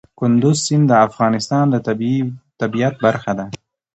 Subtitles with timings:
[0.19, 1.75] کندز سیند د افغانستان د
[2.61, 3.45] طبیعت برخه ده.